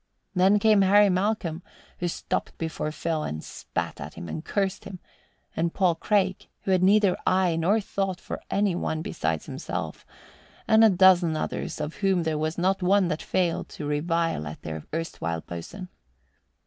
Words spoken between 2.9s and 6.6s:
Phil and spat at him and cursed him, and Paul Craig,